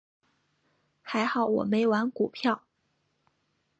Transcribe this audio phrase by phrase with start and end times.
[1.03, 2.63] 还好我没玩股票。